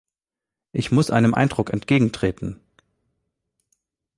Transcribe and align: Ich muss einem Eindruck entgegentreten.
Ich 0.71 0.91
muss 0.91 1.11
einem 1.11 1.35
Eindruck 1.35 1.69
entgegentreten. 1.69 2.59